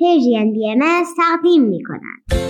[0.00, 2.40] پرژین بی ام تقدیم می کند.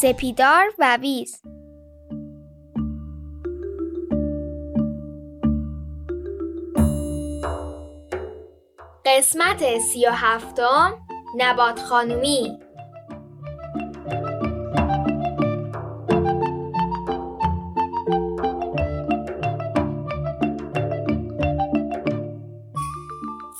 [0.00, 1.42] سپیدار و ویز
[9.18, 10.94] قسمت سی و هفتم
[11.36, 12.58] نبات خانومی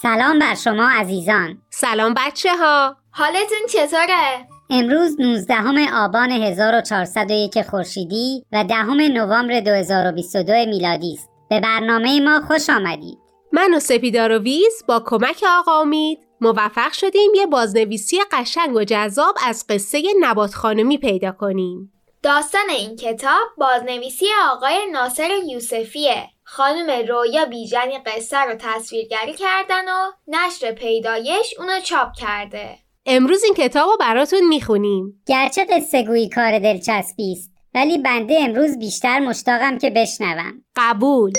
[0.02, 5.54] سلام بر شما عزیزان سلام بچه ها حالتون چطوره؟ امروز 19
[5.94, 11.30] آبان 1401 خورشیدی و دهم نوامبر 2022 میلادی است.
[11.50, 13.23] به برنامه ما خوش آمدید.
[13.54, 18.84] من و سپیدار و ویز با کمک آقا امید موفق شدیم یه بازنویسی قشنگ و
[18.84, 21.92] جذاب از قصه نبات خانمی پیدا کنیم.
[22.22, 26.28] داستان این کتاب بازنویسی آقای ناصر یوسفیه.
[26.44, 32.78] خانم رویا بیژنی قصه رو تصویرگری کردن و نشر پیدایش اونو چاپ کرده.
[33.06, 35.22] امروز این کتاب رو براتون می‌خونیم.
[35.26, 40.64] گرچه قصه گویی کار دلچسبی است ولی بنده امروز بیشتر مشتاقم که بشنوم.
[40.76, 41.32] قبول.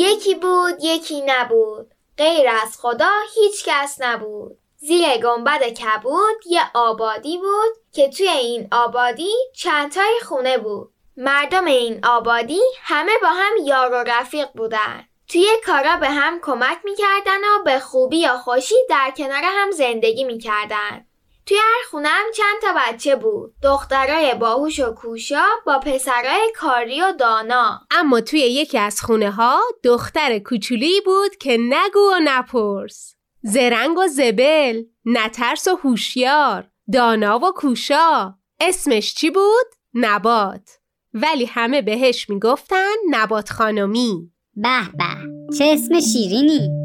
[0.00, 1.94] یکی بود یکی نبود.
[2.16, 4.58] غیر از خدا هیچ کس نبود.
[4.76, 10.92] زیر گنبد کبود یه آبادی بود که توی این آبادی چندتای خونه بود.
[11.16, 15.04] مردم این آبادی همه با هم یار و رفیق بودن.
[15.28, 20.24] توی کارا به هم کمک می‌کردن و به خوبی یا خوشی در کنار هم زندگی
[20.24, 21.06] می‌کردن.
[21.50, 23.54] توی هر خونم چند تا بچه بود.
[23.62, 27.80] دخترای باهوش و کوشا با پسرای کاری و دانا.
[27.90, 33.14] اما توی یکی از خونه ها دختر کوچولی بود که نگو و نپرس.
[33.42, 36.70] زرنگ و زبل نترس و هوشیار.
[36.92, 38.34] دانا و کوشا.
[38.60, 40.70] اسمش چی بود؟ نبات.
[41.14, 44.32] ولی همه بهش می‌گفتن نبات خانمی.
[44.54, 45.58] به به.
[45.58, 46.79] چه اسم شیرینی؟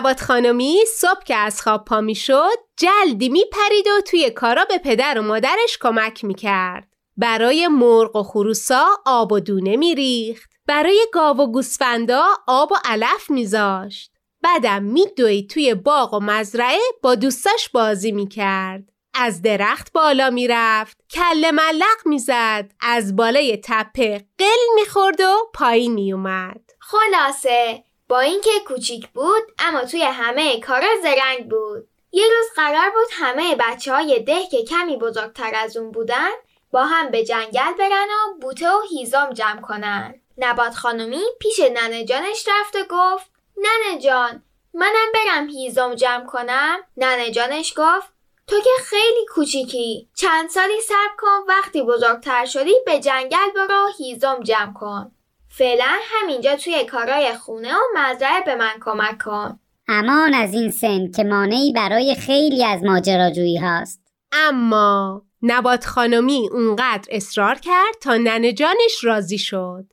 [0.00, 4.64] نبات خانمی صبح که از خواب پا می شد جلدی می پرید و توی کارا
[4.64, 6.88] به پدر و مادرش کمک می کرد.
[7.16, 10.50] برای مرغ و خروسا آب و دونه می ریخت.
[10.66, 14.12] برای گاو و گوسفندا آب و علف میذاشت.
[14.42, 18.84] بعدم میدوید توی باغ و مزرعه با دوستاش بازی می‌کرد.
[19.14, 26.60] از درخت بالا می‌رفت کل ملق می‌زد از بالای تپه قل می‌خورد و پایین میومد
[26.78, 31.88] خلاصه با اینکه کوچیک بود اما توی همه کارا زرنگ بود.
[32.12, 36.28] یه روز قرار بود همه بچه های ده که کمی بزرگتر از اون بودن
[36.70, 40.14] با هم به جنگل برن و بوته و هیزم جمع کنن.
[40.38, 44.42] نبات خانومی پیش ننه جانش رفت و گفت ننه جان
[44.74, 46.78] منم برم هیزم جمع کنم.
[46.96, 48.08] ننه جانش گفت
[48.46, 54.40] تو که خیلی کوچیکی چند سالی صبر کن وقتی بزرگتر شدی به جنگل برو هیزم
[54.42, 55.12] جمع کن.
[55.60, 59.60] فعلا همینجا توی کارای خونه و مزرعه به من کمک کن.
[59.88, 64.00] امان از این سن که مانعی برای خیلی از ماجراجویی هاست.
[64.32, 69.84] اما نبات خانمی اونقدر اصرار کرد تا ننه جانش راضی شد.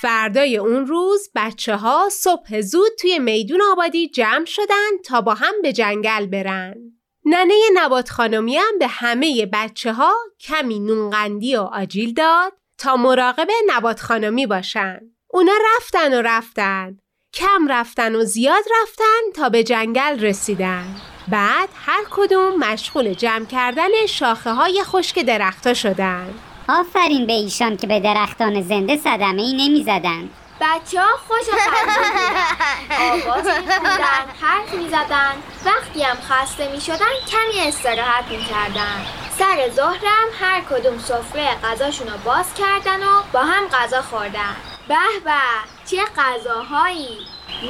[0.00, 5.54] فردای اون روز بچه ها صبح زود توی میدون آبادی جمع شدن تا با هم
[5.62, 6.74] به جنگل برن.
[7.24, 13.48] ننه نبات خانمی هم به همه بچه ها کمی نونقندی و آجیل داد تا مراقب
[13.66, 15.00] نبات خانمی باشن.
[15.30, 16.98] اونا رفتن و رفتن.
[17.34, 20.96] کم رفتن و زیاد رفتن تا به جنگل رسیدن.
[21.28, 26.34] بعد هر کدوم مشغول جمع کردن شاخه های خشک درختها شدن.
[26.68, 30.30] آفرین به ایشان که به درختان زنده صدمه ای نمی زدن.
[30.60, 31.48] بچه ها خوش
[33.00, 35.34] آواز میخوندن حرف می‌زدن
[35.66, 39.06] وقتی هم خسته می‌شدن کمی استراحت می‌کردن
[39.38, 44.56] سر ظهرم هر کدوم سفره غذاشون رو باز کردن و با هم غذا خوردن.
[44.88, 44.94] به
[45.24, 45.30] به
[45.86, 47.18] چه غذاهایی؟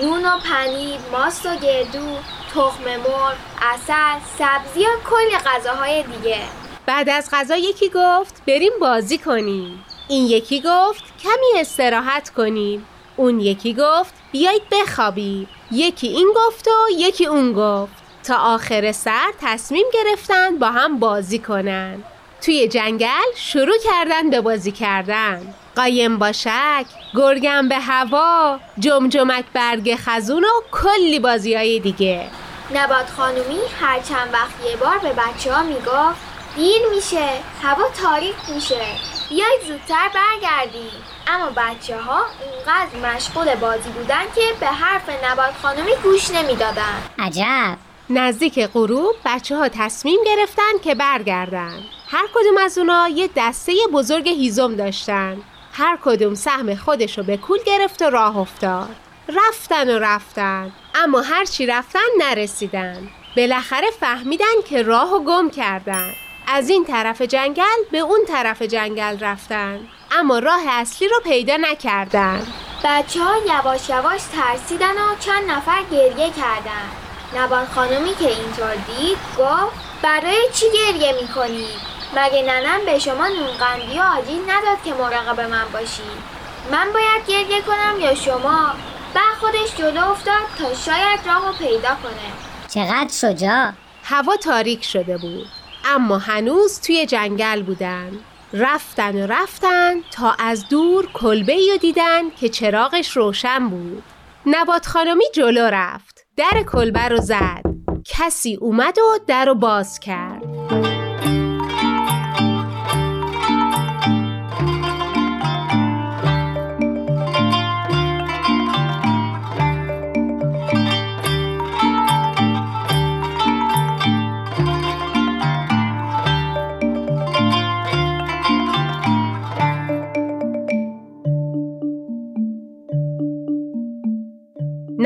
[0.02, 2.16] نون و پنیر ماست و گردو
[2.54, 6.40] تخم مرغ اصل سبزی و کلی غذاهای دیگه.
[6.86, 9.84] بعد از غذا یکی گفت بریم بازی کنیم.
[10.08, 12.86] این یکی گفت کمی استراحت کنیم.
[13.16, 15.48] اون یکی گفت بیایید بخوابیم.
[15.70, 18.07] یکی این گفت و یکی اون گفت.
[18.28, 22.02] تا آخر سر تصمیم گرفتن با هم بازی کنن.
[22.42, 25.54] توی جنگل شروع کردن به بازی کردن.
[25.76, 32.30] قایم باشک گرگم به هوا جمجمک برگ خزون و کلی بازی های دیگه.
[32.74, 36.20] نبات خانومی هر چند وقت یه بار به بچه ها می‌گفت
[36.56, 37.28] دیر میشه
[37.62, 38.86] هوا تاریک میشه
[39.28, 40.90] بیاید زودتر برگردیم.
[41.26, 47.02] اما بچه ها اونقدر مشغول بازی بودن که به حرف نبات خانومی گوش نمی‌دادن.
[47.18, 47.87] عجب!
[48.10, 51.80] نزدیک غروب بچه ها تصمیم گرفتن که برگردن.
[52.08, 55.42] هر کدوم از اونا یه دسته بزرگ هیزم داشتن.
[55.72, 58.96] هر کدوم سهم خودش رو به کول گرفت و راه افتاد.
[59.28, 63.08] رفتن و رفتن اما هرچی رفتن نرسیدن.
[63.36, 66.10] بالاخره فهمیدن که راه و گم کردن.
[66.46, 69.80] از این طرف جنگل به اون طرف جنگل رفتن.
[70.18, 72.46] اما راه اصلی رو پیدا نکردن.
[72.84, 77.07] بچه ها یواش یواش ترسیدن و چند نفر گریه کردن.
[77.36, 83.98] نبات خانومی که اینطور دید گفت برای چی گریه می‌کنید مگه ننم به شما نونقندی
[83.98, 86.38] و آجیل نداد که مراقب من باشید
[86.72, 88.74] من باید گریه کنم یا شما؟
[89.14, 92.32] بعد خودش جلو افتاد تا شاید راهو پیدا کنه.
[92.68, 93.72] چقدر شجاع؟
[94.04, 95.46] هوا تاریک شده بود.
[95.84, 98.12] اما هنوز توی جنگل بودن.
[98.52, 104.02] رفتن و رفتن تا از دور کلبه ای دیدن که چراغش روشن بود.
[104.46, 106.17] نبات خانمی جلو رفت.
[106.38, 107.62] در کلبه رو زد.
[108.04, 110.42] کسی اومد و در رو باز کرد.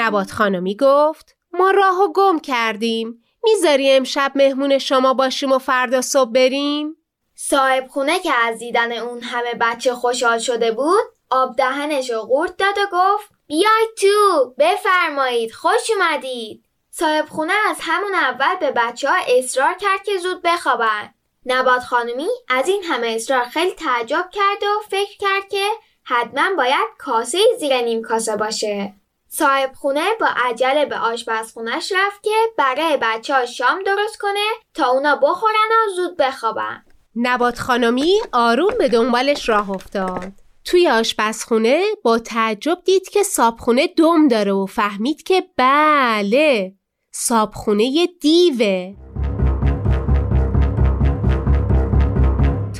[0.02, 3.24] نبات خانمی گفت ما راه و گم کردیم.
[3.44, 6.96] می‌ذاری امشب مهمون شما باشیم و فردا صبح بریم؟
[7.34, 12.56] صاحب خونه که از دیدن اون همه بچه خوشحال شده بود آب دهنش رو قورت
[12.56, 16.64] داد و گفت بیاید تو بفرمایید خوش اومدید.
[16.90, 21.14] صاحب خونه از همون اول به بچه ها اصرار کرد که زود بخوابن.
[21.46, 25.66] نبات خانمی از این همه اصرار خیلی تعجب کرد و فکر کرد که
[26.02, 28.94] حتما باید کاسه زیر نیم کاسه باشه.
[29.34, 34.86] صاحب خونه با عجله به آشپزخونش رفت که برای بچه ها شام درست کنه تا
[34.86, 36.84] اونا بخورن و زود بخوابن.
[37.16, 40.32] نبات خانمی آروم به دنبالش راه افتاد.
[40.64, 46.74] توی آشپزخونه با تعجب دید که صابخونه دم داره و فهمید که بله
[47.12, 48.94] صابخونه دیوه.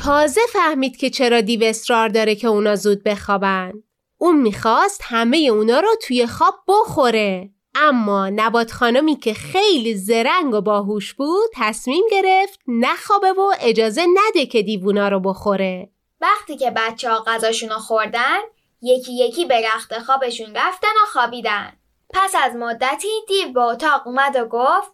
[0.05, 3.73] تازه فهمید که چرا دیو اصرار داره که اونا زود بخوابن.
[4.23, 7.51] اون می‌خواست همه اونا رو توی خواب بخوره.
[7.75, 14.47] اما نبات خانمی که خیلی زرنگ و باهوش بود تصمیم گرفت نخوابه و اجازه نده
[14.47, 15.91] که دیوونا رو بخوره.
[16.21, 18.39] وقتی که بچه ها غذاشون رو خوردن
[18.83, 21.73] یکی یکی به رخت خوابشون رفتن و خوابیدن.
[22.11, 24.93] پس از مدتی دیو به اتاق اومد و گفت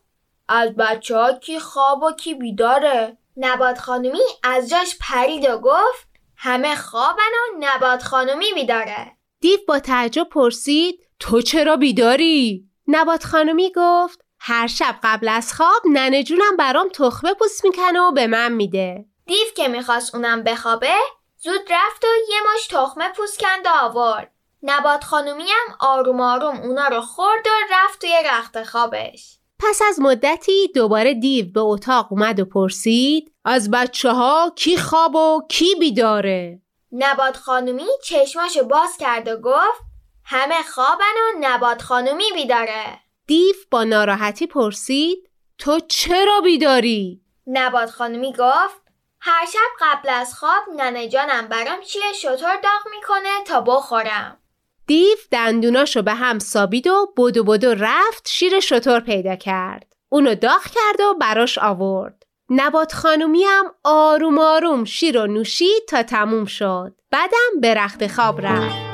[0.48, 6.08] از بچه ها کی خواب و کی بیداره؟ نبات خانمی از جاش پرید و گفت
[6.36, 9.17] همه خوابن و نبات خانمی بیداره.
[9.40, 15.82] دیو با تعجب پرسید تو چرا بیداری؟ نبات خانمی گفت هر شب قبل از خواب
[15.92, 20.94] ننه جونم برام تخمه پوست می‌کنه و به من میده دیو که می‌خواست اونم بخوابه
[21.36, 24.32] زود رفت و یه مش تخمه پوست کند و آورد
[24.62, 30.00] نبات خانومی هم آروم آروم اونا رو خورد و رفت توی رخت خوابش پس از
[30.00, 35.74] مدتی دوباره دیو به اتاق اومد و پرسید از بچه ها کی خواب و کی
[35.80, 39.82] بیداره؟ نبات خانومی چشماشو باز کرد و گفت
[40.24, 43.00] همه خوابن و نبات خانومی بیداره.
[43.26, 48.82] دیو با ناراحتی پرسید تو چرا بیداری؟ نبات خانومی گفت
[49.20, 54.38] هر شب قبل از خواب ننه جانم برام چیه شطور داغ می‌کنه تا بخورم.
[54.86, 59.94] دیو دندوناشو به هم سابید و بدو بدو رفت شیر شطور پیدا کرد.
[60.08, 62.17] اونو داغ کرد و براش آورد.
[62.50, 66.94] نبات خانومی هم آروم آروم شیر و نوشید تا تموم شد.
[67.10, 68.87] بعدم به رخت خواب رفت.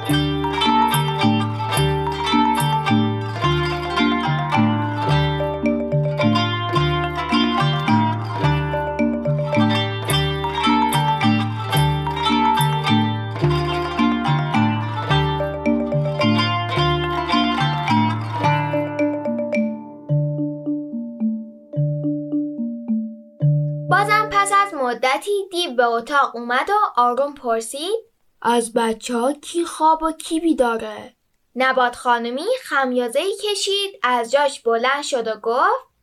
[24.85, 30.41] مدتی دیو به اتاق اومد و آروم پرسید از بچه ها کی خواب و کی
[30.41, 31.17] بیداره؟
[31.57, 35.95] نبات خانمی خمیازه ای کشید از جاش بلند شد و گفت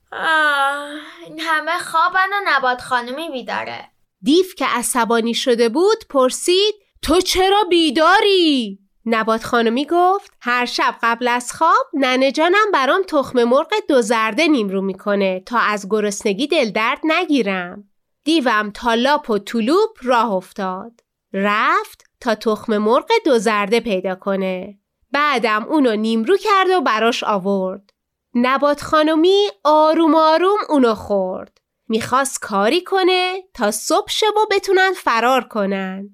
[1.25, 7.63] این همه خوابن و نبات خانمی بیداره دیو که عصبانی شده بود پرسید تو چرا
[7.69, 14.01] بیداری؟ نبات خانمی گفت هر شب قبل از خواب ننه جانم برام تخم مرغ دو
[14.01, 17.90] زرده نیمرو می‌کنه تا از گرسنگی دل درد نگیرم.
[18.23, 20.91] دیوم تا لاپ و طلوب راه افتاد.
[21.33, 24.77] رفت تا تخم مرغ دو زرده پیدا کنه.
[25.11, 27.89] بعدم اونو نیمرو کرد و براش آورد.
[28.35, 31.57] نبات خانمی آروم آروم اونو خورد.
[31.87, 36.09] می‌خواست کاری کنه تا صبح شب و بتونن فرار کنن.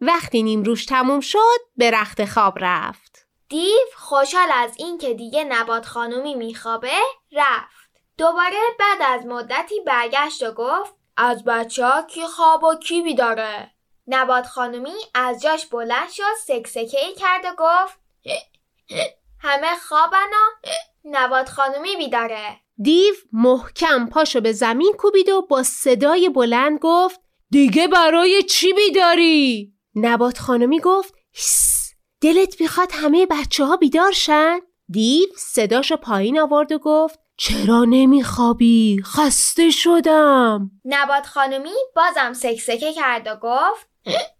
[0.00, 3.26] وقتی نیمروش تموم شد به رخت خواب رفت.
[3.48, 6.98] دیو خوشحال از اینکه دیگه نبات خانومی میخوابه
[7.32, 7.90] رفت.
[8.18, 13.70] دوباره بعد از مدتی برگشت و گفت از بچه ها کی خواب و کی بیداره؟
[14.06, 17.98] نبات خانومی از جاش بلند شد سکسکه ای کرد و گفت
[19.38, 20.68] همه خوابن و
[21.04, 22.60] نبات خانومی بیداره.
[22.82, 29.72] دیو محکم پاشو به زمین کوبید و با صدای بلند گفت دیگه برای چی بیداری؟
[29.94, 31.14] نبات خانمی گفت
[32.20, 39.02] دلت می‌خواد همه بچه ها بیدار شن؟ دیو صداشو پایین آورد و گفت چرا نمیخوابی؟
[39.04, 43.88] خسته شدم نبات خانمی بازم سکسکه کرد و گفت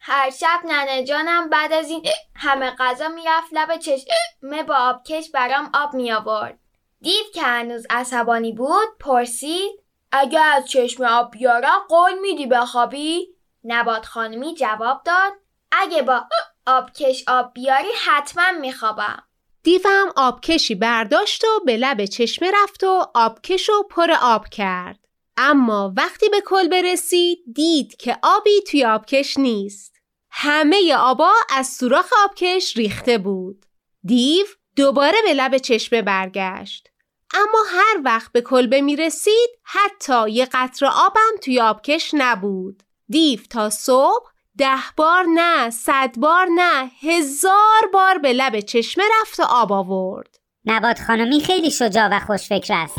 [0.00, 2.02] هر شب ننه جانم بعد از این
[2.35, 6.59] همه غذا می‌رفت لب چشمه با آبکش برام آب می آورد.
[7.00, 9.73] دیو که هنوز عصبانی بود پرسید
[10.12, 13.28] اگه از چشم آب بیارم قول میدی بخوابی؟
[13.64, 15.33] نبات خانمی جواب داد
[15.73, 16.25] اگه با
[16.66, 19.23] آبکش آب بیاری حتما میخوابم.
[19.62, 24.99] دیوم آبکشی برداشت و به لب چشمه رفت و آبکش و پر آب کرد.
[25.37, 29.97] اما وقتی به کلبه رسید دید که آبی توی آبکش نیست.
[30.31, 33.67] همه آبا از سوراخ آبکش ریخته بود.
[34.05, 36.88] دیو دوباره به لب چشمه برگشت.
[37.35, 42.83] اما هر وقت به کلبه می رسید حتی یه قطر آبم توی آبکش نبود.
[43.09, 49.40] دیو تا صبح ده بار نه صد بار نه هزار بار به لب چشمه رفت
[49.40, 50.37] و آب آورد.
[50.64, 52.99] نبات خانمی خیلی شجاع و خوشفکر است.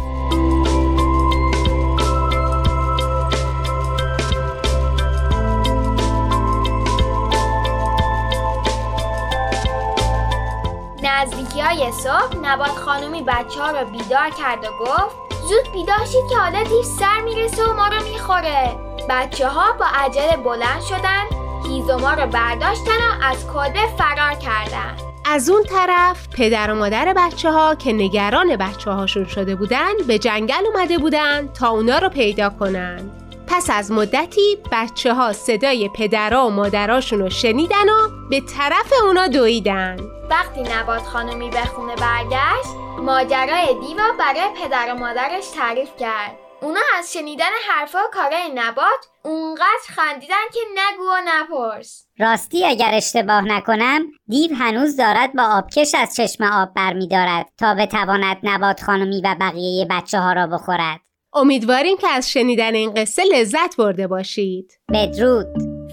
[11.03, 15.15] نزدیکی های صبح نبات خانومی بچه ها رو بیدار کرد و گفت
[15.49, 19.85] زود بیدار شید که حالا دیر سر می‌رسه و ما رو می‌خوره بچه ها با
[19.93, 21.23] عجله بلند شدن
[21.69, 24.97] هیزوما رو برداشتن و از کلبه فرار کردن.
[25.25, 30.19] از اون طرف پدر و مادر بچه ها که نگران بچه هاشون شده بودن به
[30.19, 33.09] جنگل اومده بودن تا اونا رو پیدا کنن.
[33.47, 39.27] پس از مدتی بچه ها صدای پدرها و مادراشون رو شنیدن و به طرف اونا
[39.27, 39.97] دویدن.
[40.29, 46.40] وقتی نبات خانمی به خونه برگشت ماجرای دیوا برای پدر و مادرش تعریف کرد.
[46.61, 52.07] اونا از شنیدن حرفا و کارای نبات اونقدر خندیدن که نگو و نپرس.
[52.19, 58.37] راستی اگر اشتباه نکنم دیو هنوز دارد با آبکش از چشم آب برمیدارد تا بتواند
[58.43, 60.99] نبات خانمی و بقیه بچه ها را بخورد.
[61.33, 64.79] امیدواریم که از شنیدن این قصه لذت برده باشید.
[64.93, 65.47] بدرود.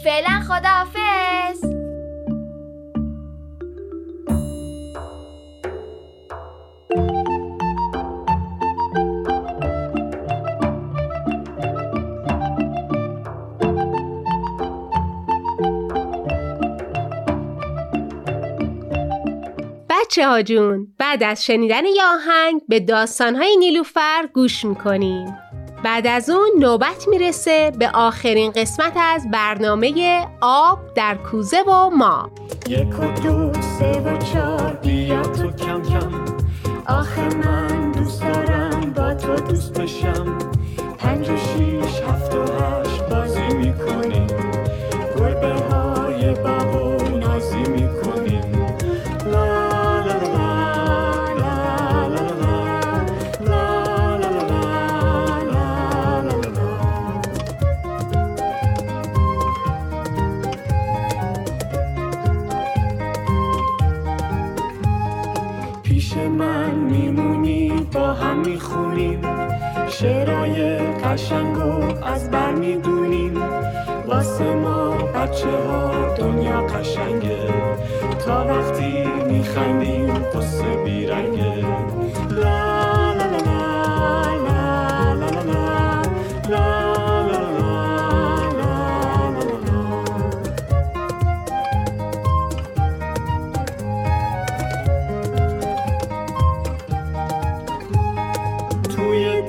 [0.05, 1.78] فعلا خداحافظ.
[20.09, 25.39] بچه ها جون بعد از شنیدن یه آهنگ به داستانهای نیلوفر گوش می‌کنیم.
[25.85, 32.31] بعد از اون نوبت می‌رسه به آخرین قسمت از برنامه آب در کوزه و ما.
[32.69, 36.25] یک و دو سه و چار بیا تو کم کم.
[36.87, 40.39] آخه من دوست دارم با تو دوست بشم
[40.99, 41.37] پنج و
[76.75, 77.49] قشنگه
[78.27, 81.65] تا وقتی میخندیم قصه بیرنگه
[82.31, 82.79] لا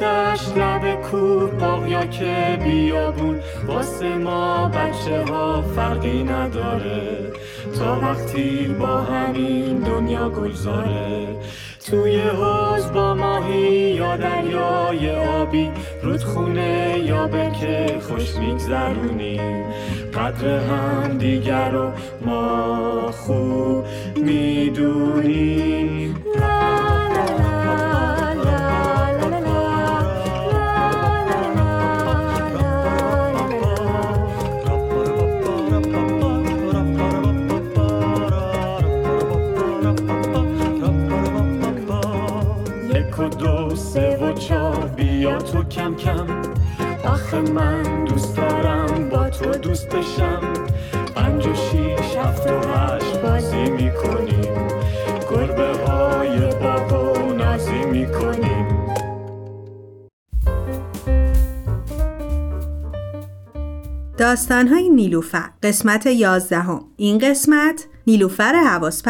[0.02, 4.59] دشت لب کوه باغ یا که بیابون واسه ما
[5.00, 7.32] بچه ها فرقی نداره.
[7.79, 11.27] تا وقتی با همین دنیا گلزاره.
[11.86, 15.72] توی حوز با ماهی یا دریای آبی
[16.03, 19.65] رودخونه یا که خوش میگذرونیم
[20.13, 21.91] قدر هم دیگر رو
[22.25, 25.19] ما خوب می‌دونیم.
[43.76, 46.28] سه و چار بیا تو کم کم.
[47.06, 50.54] آخه من دوست دارم با تو دوست بشم.
[51.16, 54.68] پنج و شیش هفت و هشت بازی می‌کنیم.
[55.32, 58.80] گربه های بابا نازی می‌کنیم.
[64.18, 66.86] داستانهای نیلوفر قسمت یازدهم.
[66.98, 69.04] این قسمت نیلوفر حواس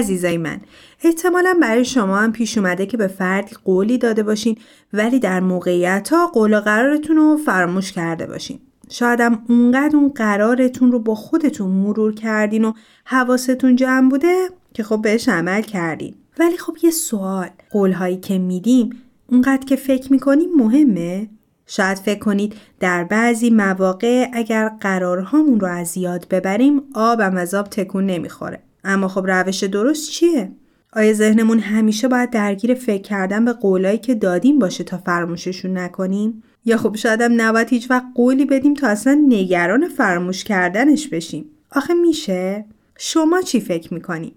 [0.00, 0.60] عزیزای من
[1.04, 4.56] احتمالا برای شما هم پیش اومده که به فردی قولی داده باشین
[4.92, 8.58] ولی در موقعیت ها قول و قرارتون رو فراموش کرده باشین.
[8.90, 12.72] شایدم اونقدر اون قرارتون رو با خودتون مرور کردین و
[13.04, 16.14] حواستون جمع بوده که خب بهش عمل کردین.
[16.38, 18.90] ولی خب یه سوال قولهایی که میدیم
[19.26, 21.28] اونقدر که فکر می‌کنیم مهمه؟
[21.66, 27.68] شاید فکر کنید در بعضی مواقع اگر قرارهامون رو از یاد ببریم آبم از آب
[27.68, 28.62] تکون نمی‌خوره.
[28.84, 30.52] اما خب روش درست چیه؟
[30.92, 36.42] آیا ذهنمون همیشه باید درگیر فکر کردن به قولایی که دادیم باشه تا فراموششون نکنیم؟
[36.64, 41.44] یا خب شاید هم نباید هیچ وقت قولی بدیم تا اصلا نگران فراموش کردنش بشیم؟
[41.72, 42.64] آخه میشه؟
[42.98, 44.32] شما چی فکر می‌کنین؟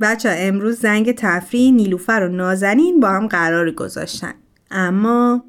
[0.00, 4.34] بچه امروز زنگ تفریح نیلوفر و نازنین با هم قرار گذاشتن
[4.70, 5.44] اما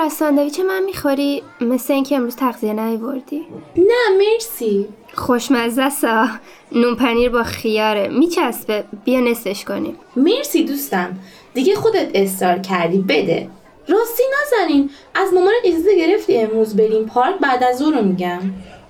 [0.00, 4.88] نیلوفر از ساندویچ من می‌خوری؟ مثل اینکه امروز تغذیه نیوردی نه مرسی.
[5.14, 6.26] خوشمزه سا.
[6.72, 8.08] نون پنیر با خیاره.
[8.08, 8.84] میچسبه.
[9.04, 9.96] بیا نصفش کنیم.
[10.16, 11.18] مرسی دوستم.
[11.54, 12.98] دیگه خودت اصرار کردی.
[12.98, 13.48] بده.
[13.88, 18.40] راستی نازنین از مامانت اجازه گرفتی امروز بریم پارک؟ بعد از ظهر رو میگم.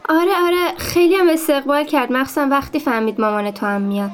[0.09, 0.77] آره آره.
[0.79, 2.13] خیلی هم استقبال کرد.
[2.13, 4.11] مخصوصا وقتی فهمید مامان تو هم میاد.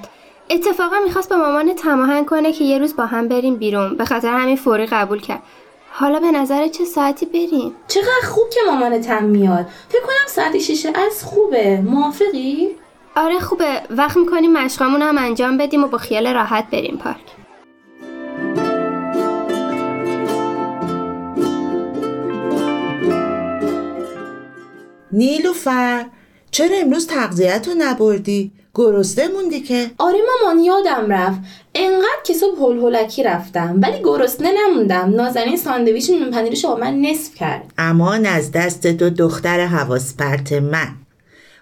[0.50, 3.96] اتفاقا می‌خواست با مامان تماهنگ کنه که یه روز با هم بریم بیرون.
[3.96, 5.42] به خاطر همین فوری قبول کرد.
[5.98, 9.66] حالا به نظر چه ساعتی بریم؟ چقدر خوب که مامانت هم میاد.
[9.88, 11.80] فکر کنم ساعت شیشه از خوبه.
[11.80, 12.68] موافقی؟
[13.16, 13.82] آره خوبه.
[13.90, 17.16] وقت می‌کنیم مشقامون هم انجام بدیم و با خیال راحت بریم پارک.
[25.12, 26.06] نیلوفر
[26.50, 31.38] چرا امروز تغذیت رو نبردی؟ گرسنه موندی که؟ آره مامان یادم رفت.
[31.74, 35.12] انقدر که صبح هول هولکی رفتم ولی گرسنه نموندم.
[35.16, 37.72] نازنین ساندویچ نون پنیرش با من نصف کرد.
[37.78, 40.88] امان از دست تو دختر حواس پرت من.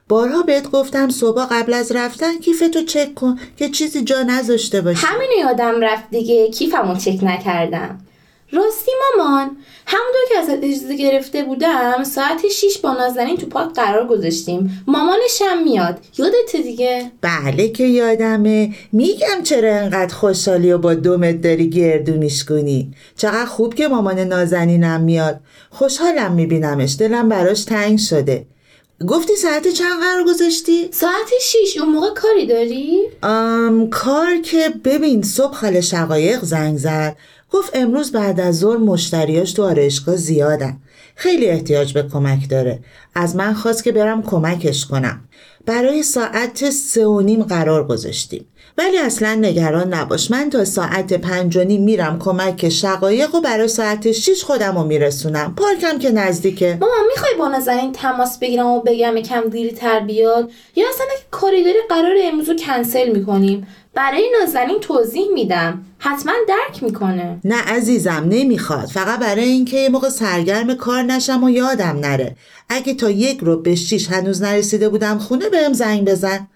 [0.09, 5.07] بارها بهت گفتم صبح قبل از رفتن کیفتو چک کن که چیزی جا نذاشته باشی.
[5.07, 6.51] همینو یادم رفت دیگه.
[6.51, 7.99] کیفمو چک نکردم.
[8.55, 14.07] راستی مامان همونطور که ازت اجازه گرفته بودم ساعت 6 با نازنین تو پارک قرار
[14.07, 14.85] گذاشتیم.
[14.87, 15.99] مامانش هم میاد.
[16.19, 18.75] یادت دیگه؟ بله که یادمه.
[18.93, 25.01] میگم چرا انقدر خوشحالی و با دومت داری گردونیش کنی چقدر خوب که مامان نازنینم
[25.01, 25.41] میاد.
[25.71, 26.97] خوشحالم میبینمش.
[26.99, 28.47] دلم براش تنگ شده.
[29.09, 35.23] گفتی ساعت چند قرار گذاشتی؟ ساعت 6 اون موقع کاری داری؟ آم کار که ببین
[35.23, 37.17] صبح خاله شقایق زنگ زد.
[37.55, 40.77] گفت امروز بعد از ظهر مشتریاش تو آرایشگاه زیادن.
[41.15, 42.79] خیلی احتیاج به کمک داره.
[43.15, 45.21] از من خواست که برم کمکش کنم.
[45.67, 48.47] برای ساعت سه و نیم قرار گذاشتیم.
[48.79, 50.31] ولی اصلا نگران نباش.
[50.31, 54.85] من تا ساعت پنج و نیم میرم کمک شقایق و برای ساعت شیش خودم رو
[54.85, 55.55] میرسونم.
[55.57, 56.79] پارکم که نزدیکه.
[56.81, 61.79] مامان می‌خوای با نازنین تماس بگیرم و بگم یکم دیرتر بیاد؟ یا اصلا کاری داری
[61.89, 65.85] قرار امروز رو کنسل می‌کنیم؟ برای نازنین توضیح میدم.
[65.99, 67.41] حتما درک می‌کنه.
[67.45, 68.87] نه عزیزم نمی‌خواد.
[68.87, 72.37] فقط برای اینکه یه موقع سرگرم کار نشم و یادم نره.
[72.69, 76.49] اگه تا یک رو به شیش هنوز نرسیده بودم خونه بهم زنگ بزن.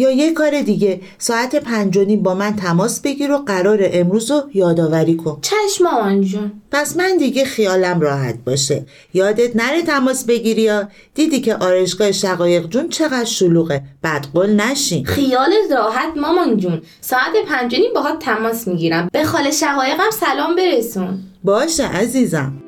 [0.00, 4.30] یا یه کار دیگه ساعت پنج و نیم با من تماس بگیر و قرار امروز
[4.30, 5.38] رو یادآوری کن.
[5.42, 6.52] چشم مامان جون.
[6.72, 8.86] پس من دیگه خیالم راحت باشه.
[9.14, 10.88] یادت نره تماس بگیری یا.
[11.14, 13.82] دیدی که آرایشگاه شقایق جون چقدر شلوغه.
[14.04, 16.82] بدقول نشین خیالت راحت مامان جون.
[17.00, 19.08] ساعت پنج و نیم باهات تماس می‌گیرم.
[19.12, 21.18] به خاله شقایقم سلام برسون.
[21.44, 22.62] باشه عزیزم.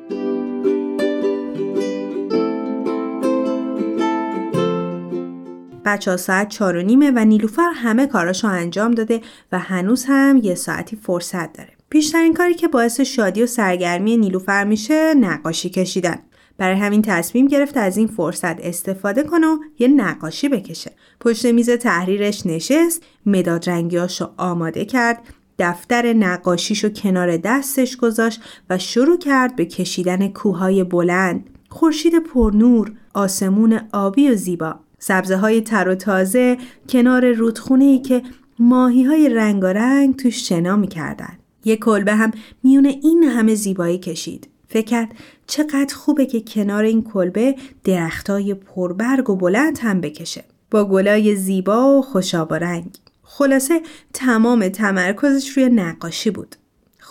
[5.85, 10.39] بچه ها ساعت چار و نیمه و نیلوفر همه کاراشو انجام داده و هنوز هم
[10.43, 11.69] یه ساعتی فرصت داره.
[11.89, 16.19] بیشترین کاری که باعث شادی و سرگرمی نیلوفر میشه نقاشی کشیدن.
[16.57, 20.91] برای همین تصمیم گرفت از این فرصت استفاده کنه و یه نقاشی بکشه.
[21.19, 25.19] پشت میز تحریرش نشست، مداد رنگیاشو آماده کرد،
[25.59, 33.79] دفتر نقاشیشو کنار دستش گذاشت و شروع کرد به کشیدن کوههای بلند، خورشید پرنور، آسمون
[33.93, 36.57] آبی و زیبا، سبزه های تر و تازه
[36.89, 38.21] کنار رودخونه ای که
[38.59, 41.37] ماهی های رنگارنگ توش شنا می‌کردن.
[41.65, 42.31] یه کلبه هم
[42.63, 44.47] میونه این همه زیبایی کشید.
[44.67, 45.15] فکر کرد
[45.47, 50.43] چقدر خوبه که کنار این کلبه درختای پربرگ و بلند هم بکشه.
[50.71, 52.97] با گلای زیبا و خوشاب و رنگ.
[53.23, 53.81] خلاصه
[54.13, 56.55] تمام تمرکزش روی نقاشی بود.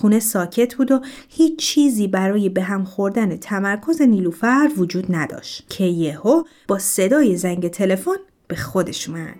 [0.02, 5.84] خونه ساکت بود و هیچ چیزی برای به هم خوردن تمرکز نیلوفر وجود نداشت که
[5.84, 8.16] یهو با صدای زنگ تلفن
[8.48, 9.36] به خودش اومد.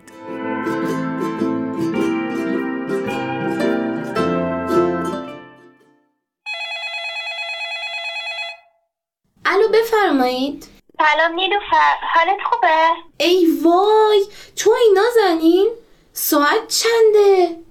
[9.45, 15.69] الو بفرمایید سلام نیلوفر حالت خوبه؟ ای وای تو اینا زنین؟
[16.13, 17.63] ساعت چنده؟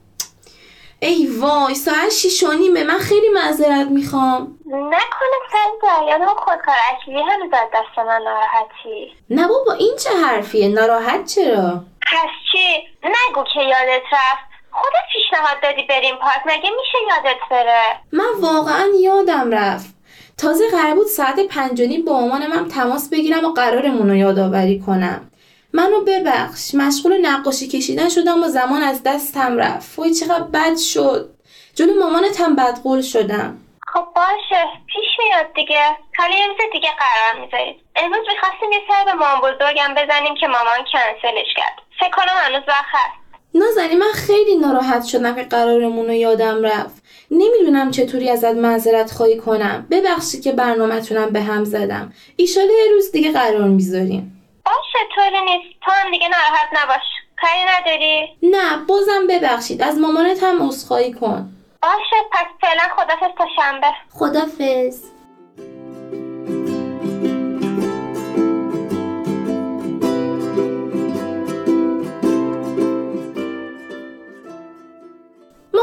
[1.02, 2.84] ای وای ساعت شیش و نیمه.
[2.84, 4.58] من خیلی معذرت می‌خوام.
[4.66, 9.12] نکنه سر جریان خودکار اکیلی هنوز از دست من ناراحتی.
[9.30, 14.44] نه بابا این چه حرفیه؟ ناراحت چرا؟ پس چی؟ نگو که یادت رفت.
[14.70, 16.42] خودت پیشنهاد دادی بریم پارک.
[16.46, 19.94] مگه میشه یادت بره؟ من واقعا یادم رفت.
[20.38, 24.16] تازه قرار بود ساعت پنج و نیم با مامانم هم تماس بگیرم و قرارمون رو
[24.16, 25.30] یادآوری کنم.
[25.72, 26.74] منو ببخش.
[26.74, 29.98] مشغول نقاشی کشیدن شدم و زمان از دستم رفت.
[29.98, 31.30] وای چقدر بد شد.
[31.74, 33.58] جلو مامانتم بدقول شدم.
[33.92, 34.64] خب باشه.
[34.86, 35.82] پیش میاد دیگه.
[36.18, 40.46] حالا یه روز دیگه قرار می‌ذارید امروز می‌خواستیم یه سر به مامان بزرگم بزنیم که
[40.46, 41.82] مامان کنسلش کرد.
[42.00, 43.22] فکر کنم هنوز وقت هست.
[43.54, 47.02] نازنی من خیلی ناراحت شدم که قرارمون رو یادم رفت.
[47.30, 49.86] نمی‌دونم چطوری ازت معذرت خواهی کنم.
[49.90, 52.12] ببخشید که برنامهتونم به هم زدم.
[52.36, 54.41] ایشالا یه روز دیگه قرار می‌ذاریم.
[54.64, 55.80] باشه طوری نیست.
[55.84, 57.02] تو هم دیگه ناراحت نباش.
[57.40, 59.82] کاری نداری؟ نه بازم ببخشید.
[59.82, 61.48] از مامانت هم عذرخواهی کن.
[61.82, 63.86] باشه پس فعلا خدافظ تا شنبه.
[64.12, 65.11] خدافظ.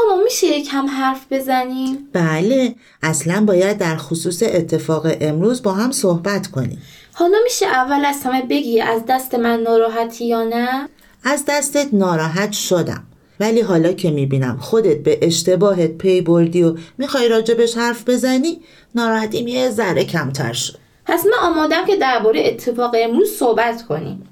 [0.08, 6.46] ماما میشه یکم حرف بزنیم؟ بله اصلا باید در خصوص اتفاق امروز با هم صحبت
[6.46, 6.82] کنیم
[7.12, 10.88] حالا میشه اول از همه بگی از دست من ناراحتی یا نه؟
[11.24, 13.04] از دستت ناراحت شدم
[13.40, 18.60] ولی حالا که می‌بینم خودت به اشتباهت پی بردی و می‌خوای راجبش حرف بزنی
[18.94, 24.28] ناراحتیم یه ذره کمتر شد پس من آمادم که درباره اتفاق امروز صحبت کنیم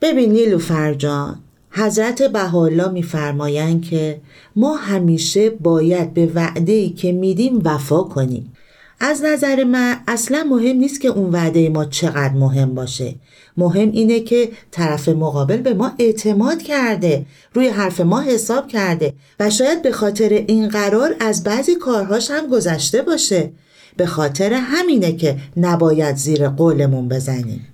[0.00, 1.38] ببین نیلوفر جان
[1.70, 4.20] حضرت بهاءالله میفرمایند که
[4.56, 8.52] ما همیشه باید به وعده که میدیم وفا کنیم.
[9.00, 13.14] از نظر من اصلا مهم نیست که اون وعده ما چقدر مهم باشه.
[13.56, 19.50] مهم اینه که طرف مقابل به ما اعتماد کرده روی حرف ما حساب کرده و
[19.50, 23.50] شاید به خاطر این قرار از بعضی کارهاش هم گذشته باشه.
[23.96, 27.66] به خاطر همینه که نباید زیر قولمون بزنیم.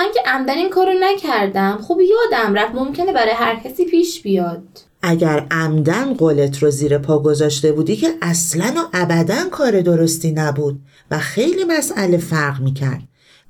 [0.00, 1.78] من که عمدن این کارو نکردم.
[1.82, 4.62] خب یادم رفت ممکنه برای هر کسی پیش بیاد.
[5.02, 10.80] اگر عمدن قولت رو زیر پا گذاشته بودی که اصلا و ابدا کار درستی نبود
[11.10, 13.02] و خیلی مسئله فرق می‌کرد.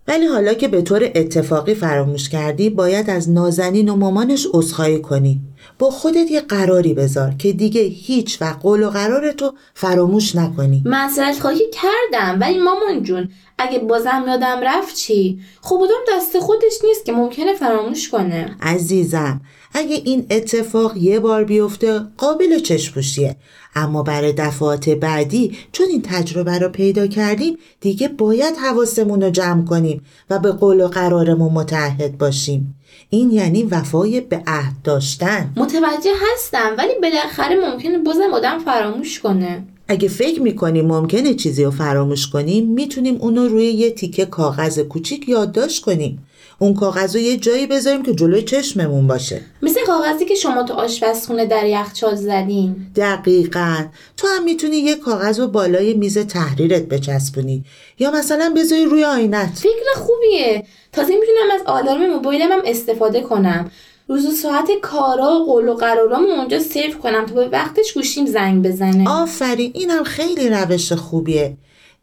[0.08, 5.40] ولی حالا که به طور اتفاقی فراموش کردی باید از نازنین و مامانش عذرخواهی کنی.
[5.80, 10.82] با خودت یه قراری بذار که دیگه هیچ و قول و قرارتو فراموش نکنی.
[10.84, 16.72] معذرت خواهی کردم ولی مامان جون اگه بازم یادم رفت چی؟ خب بودم دست خودش
[16.84, 18.56] نیست که ممکنه فراموش کنه.
[18.62, 19.40] عزیزم
[19.74, 23.36] اگه این اتفاق یه بار بیفته قابل چشپوشیه
[23.74, 29.64] اما برای دفعات بعدی چون این تجربه رو پیدا کردیم دیگه باید حواسمون رو جمع
[29.64, 32.76] کنیم و به قول و قرارمون متعهد باشیم.
[33.10, 35.52] این یعنی وفای به عهد داشتن.
[35.56, 39.64] متوجه هستم ولی بالاخره ممکنه بازم آدم فراموش کنه.
[39.88, 45.28] اگه فکر می‌کنیم ممکنه چیزی رو فراموش کنیم می‌تونیم اونو روی یه تیکه کاغذ کوچیک
[45.28, 46.26] یادداشت کنیم.
[46.62, 49.40] اون کاغذ رو یه جایی بذاریم که جلوی چشممون باشه.
[49.62, 52.76] مثل کاغذی که شما تو آشپزخونه در یخچال زدین.
[52.96, 53.84] دقیقا.
[54.16, 57.64] تو هم می‌تونی یه کاغذ رو بالای میز تحریرت بچسبونی.
[57.98, 59.58] یا مثلا بذاری روی آینت.
[59.58, 60.64] فکر خوبیه.
[60.92, 63.70] تازه می‌تونم از آلارم موبایلم هم استفاده کنم.
[64.08, 68.26] روز و ساعت کارا و قول و قرارامو اونجا سیو کنم تا به وقتش گوشیم
[68.26, 69.10] زنگ بزنه.
[69.10, 69.70] آفرین.
[69.74, 71.56] اینم خیلی روش خوبیه.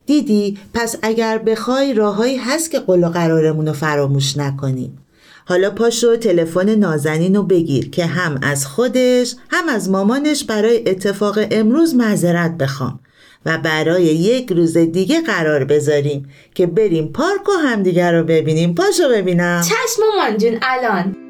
[0.07, 4.97] دیدی؟ پس اگر بخوای راههایی هست که قول و قرارمون رو فراموش نکنیم
[5.45, 11.39] حالا پاشو تلفن نازنین رو بگیر که هم از خودش هم از مامانش برای اتفاق
[11.51, 12.99] امروز معذرت بخوام.
[13.45, 18.75] و برای یک روز دیگه قرار بذاریم که بریم پارک و همدیگه رو ببینیم.
[18.75, 19.61] پاشو ببینم.
[19.61, 21.26] چشم مامان جون الان.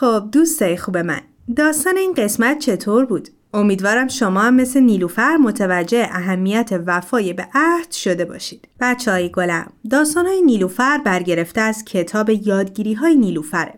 [0.00, 1.20] خب دوستای خوب من
[1.56, 7.92] داستان این قسمت چطور بود؟ امیدوارم شما هم مثل نیلوفر متوجه اهمیت وفای به عهد
[7.92, 8.68] شده باشید.
[8.80, 13.74] بچه های گلم داستان های نیلوفر برگرفته از کتاب یادگیری های نیلوفره.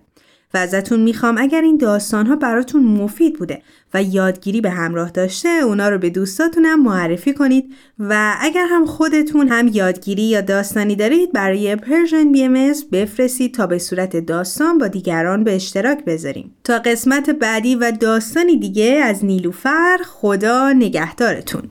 [0.55, 3.63] و ازتون می‌خوام اگر این داستان ها براتون مفید بوده
[3.95, 9.49] و یادگیری به همراه داشته اونا رو به دوستاتونم معرفی کنید و اگر هم خودتون
[9.49, 15.45] هم یادگیری یا داستانی دارید برای Persian BM بفرستید تا به صورت داستان با دیگران
[15.45, 16.55] به اشتراک بذاریم.
[16.65, 21.63] تا قسمت بعدی و داستانی دیگه از نیلوفر خدا نگهدارتون.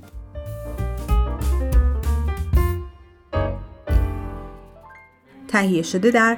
[5.48, 6.38] تهیه شده در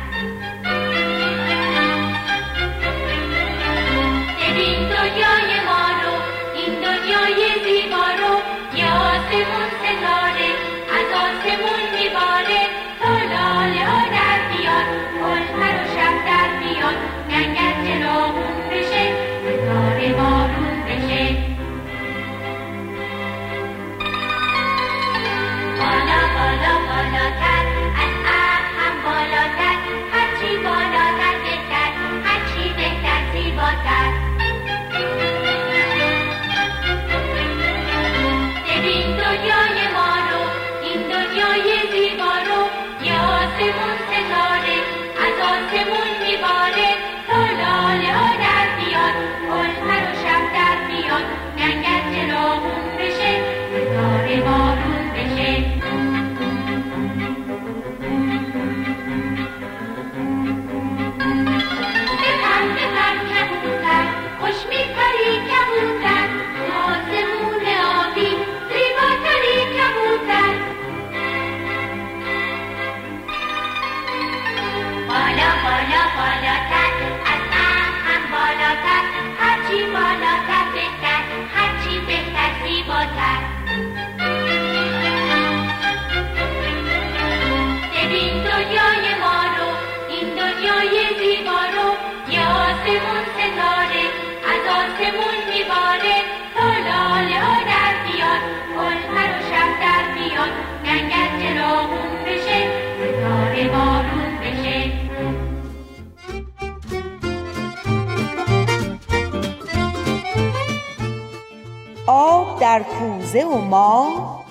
[112.71, 114.45] در کوزه و ما.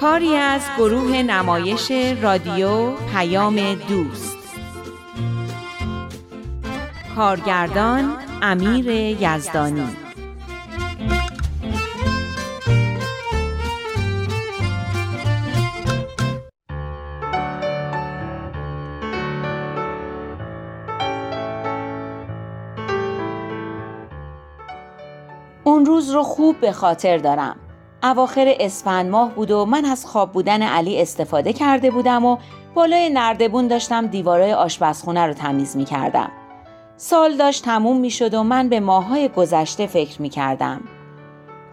[0.00, 1.90] کاری از گروه نمایش
[2.22, 4.38] رادیو پیام دوست.
[7.16, 8.90] کارگردان امیر
[9.20, 10.01] یزدانی.
[26.22, 27.56] خوب به خاطر دارم
[28.02, 32.38] اواخر اسفند ماه بود و من از خواب بودن علی استفاده کرده بودم و
[32.74, 36.30] بالای نردبون داشتم دیوارای آشپزخونه رو تمیز می کردم.
[36.96, 40.80] سال داشت تموم می شد و من به ماهای گذشته فکر می کردم.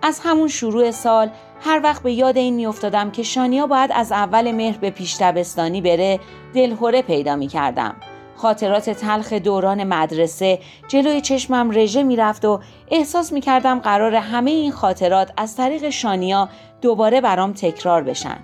[0.02, 1.30] از همون شروع سال
[1.62, 5.18] هر وقت به یاد این می افتادم که شانیا باید از اول مهر به پیش
[5.22, 6.20] دبستانی بره
[6.54, 7.96] دلهوره پیدا می کردم.
[8.42, 12.60] خاطرات تلخ دوران مدرسه جلوی چشمم رژه می‌رفت و
[12.92, 16.50] احساس می‌کردم قرار همه این خاطرات از طریق شانیا
[16.82, 18.38] دوباره برام تکرار بشن.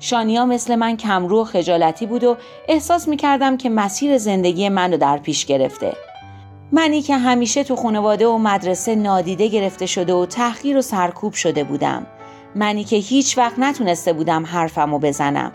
[0.00, 2.36] شانیا مثل من کمرو و خجالتی بود و
[2.68, 5.92] احساس می‌کردم که مسیر زندگی منو در پیش گرفته.
[6.72, 11.64] منی که همیشه تو خانواده و مدرسه نادیده گرفته شده و تحقیر و سرکوب شده
[11.64, 12.06] بودم.
[12.54, 15.52] منی که هیچ وقت نتونسته بودم حرفمو بزنم.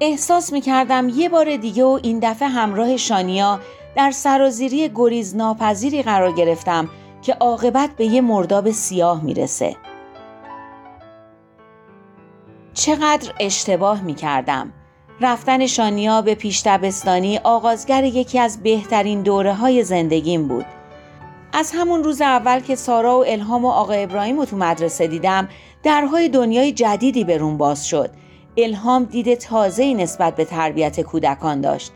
[0.00, 3.60] احساس می کردم یه بار دیگه و این دفعه همراه شانیا
[3.96, 6.88] در سرازیری گریز ناپذیری قرار گرفتم
[7.22, 9.76] که عاقبت به یه مرداب سیاه می‌رسه
[12.74, 14.72] چقدر اشتباه می کردم.
[15.20, 20.66] رفتن شانیا به پیشتبستانی آغازگر یکی از بهترین دوره های زندگیم بود.
[21.52, 25.48] از همون روز اول که سارا و الهام و آقا ابراهیم رو تو مدرسه دیدم
[25.82, 28.10] درهای دنیای جدیدی به روم باز شد.
[28.56, 31.92] الهام دید تازه‌ای نسبت به تربیت کودکان داشت.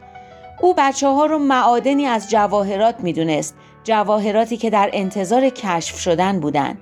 [0.61, 6.79] او بچه ها رو معادنی از جواهرات می‌دونست جواهراتی که در انتظار کشف شدن بودند.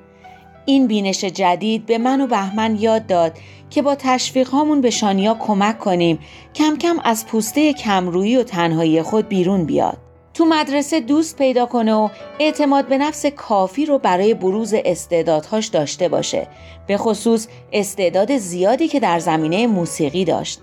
[0.64, 3.38] این بینش جدید به من و بهمن یاد داد
[3.70, 6.18] که با تشویق هامون به شانیا کمک کنیم
[6.54, 9.98] کم کم از پوسته کمرویی و تنهایی خود بیرون بیاد.
[10.36, 16.08] تو مدرسه دوست پیدا کنه و اعتماد به نفس کافی رو برای بروز استعدادهاش داشته
[16.08, 16.48] باشه.
[16.86, 20.60] به خصوص استعداد زیادی که در زمینه موسیقی داشت.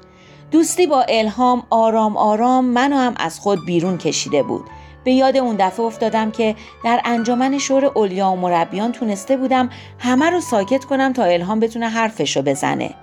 [0.51, 4.63] دوستی با الهام آرام آرام منو هم از خود بیرون کشیده بود.
[5.03, 10.29] به یاد اون دفعه افتادم که در انجمن شور اولیا و مربیان تونسته بودم همه
[10.29, 12.95] رو ساکت کنم تا الهام بتونه حرفشو بزنه.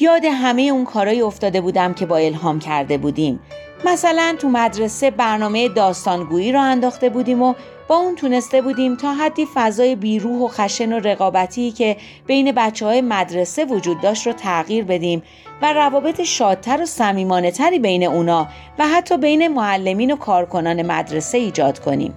[0.00, 3.40] یاد همه اون کارایی افتاده بودم که با الهام کرده بودیم
[3.84, 7.54] مثلا تو مدرسه برنامه داستانگویی را انداخته بودیم و
[7.88, 12.86] با اون تونسته بودیم تا حدی فضای بیروح و خشن و رقابتی که بین بچه
[12.86, 15.22] های مدرسه وجود داشت رو تغییر بدیم
[15.62, 21.38] و روابط شادتر و صمیمانه تری بین اونا و حتی بین معلمین و کارکنان مدرسه
[21.38, 22.14] ایجاد کنیم.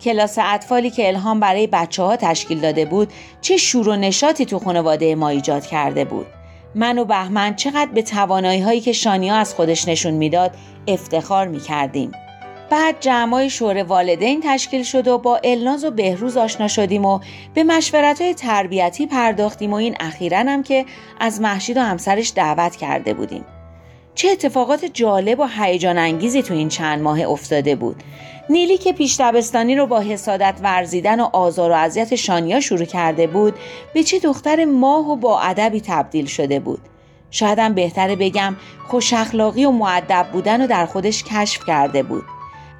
[0.00, 4.58] کلاس اطفالی که الهام برای بچه ها تشکیل داده بود چه شور و نشاطی تو
[4.58, 6.26] خانواده ما ایجاد کرده بود.
[6.78, 10.54] من و بهمن چقدر به توانایی هایی که شانیا از خودش نشون می‌داد
[10.86, 12.12] افتخار می کردیم.
[12.70, 17.20] بعد جمعای شور والدین تشکیل شد و با الناز و بهروز آشنا شدیم و
[17.54, 20.84] به مشورت های تربیتی پرداختیم و این اخیرا هم که
[21.20, 23.44] از محشید و همسرش دعوت کرده بودیم.
[24.14, 27.96] چه اتفاقات جالب و هیجان انگیزی تو این چند ماه افتاده بود.
[28.50, 33.26] نیلی که پیش دبستانی رو با حسادت ورزیدن و آزار و اذیت شانیا شروع کرده
[33.26, 33.54] بود
[33.94, 36.80] به چه دختر ماه و با ادبی تبدیل شده بود.
[37.30, 38.56] شایدم بهتره بگم
[38.88, 42.24] خوش اخلاقی و معدب بودن و در خودش کشف کرده بود.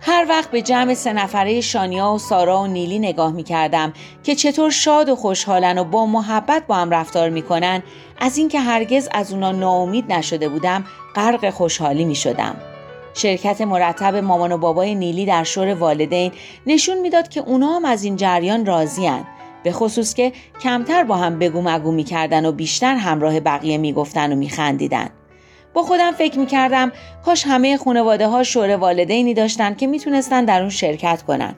[0.01, 4.35] هر وقت به جمع سه نفره شانیا و سارا و نیلی نگاه می کردم که
[4.35, 7.83] چطور شاد و خوشحالن و با محبت با هم رفتار می‌کنن
[8.21, 12.57] از اینکه هرگز از اونا ناامید نشده بودم غرق خوشحالی می شدم.
[13.17, 16.33] شرکت مرتب مامان و بابای نیلی در شور والدین
[16.67, 19.25] نشون می‌داد که اونا هم از این جریان راضیان
[19.63, 24.37] به خصوص که کمتر با هم بگو مگو می‌کردن و بیشتر همراه بقیه می‌گفتن و
[24.37, 25.11] میخندیدن.
[25.75, 26.93] با خودم فکر می‌کردم
[27.25, 31.55] کاش همه خانواده ها شور والدینی داشتن که می‌تونستن در اون شرکت کنن.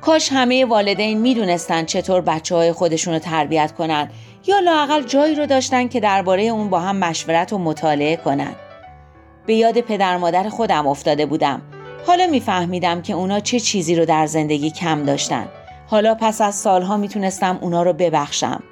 [0.00, 4.10] کاش همه والدین می‌دونستن چطور بچه های خودشون رو تربیت کنن
[4.46, 8.54] یا لاقل جایی رو داشتن که درباره اون با هم مشورت و مطالعه کنن.
[9.46, 11.62] به یاد پدر مادر خودم افتاده بودم.
[12.06, 15.48] حالا میفهمیدم که اونا چه چیزی رو در زندگی کم داشتن.
[15.86, 18.62] حالا پس از سالها می‌تونستم اونا رو ببخشم.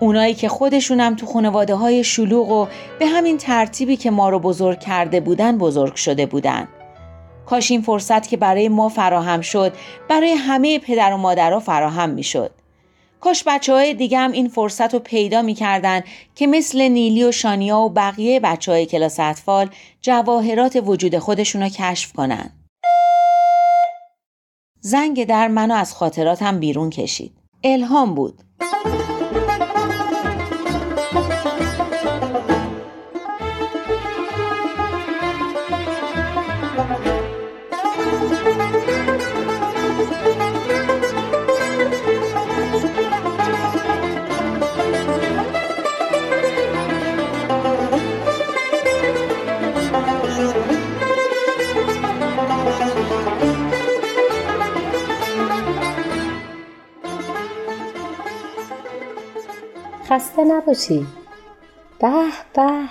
[0.00, 2.66] اونایی که خودشونم تو خانواده های شلوغ و
[2.98, 6.68] به همین ترتیبی که ما رو بزرگ کرده بودن بزرگ شده بودن.
[7.46, 9.72] کاش این فرصت که برای ما فراهم شد
[10.08, 12.50] برای همه پدر و مادرها فراهم می‌شد.
[13.26, 16.02] کاش بچه های دیگه هم این فرصت رو پیدا می‌کردن
[16.34, 19.68] که مثل نیلی و شانیا و بقیه بچه های کلاس اطفال
[20.00, 22.50] جواهرات وجود خودشون رو کشف کنن.
[24.80, 27.32] زنگ در منو از خاطراتم بیرون کشید.
[27.64, 28.42] الهام بود.
[60.16, 61.06] خسته نباشی.
[62.00, 62.24] به
[62.54, 62.88] به.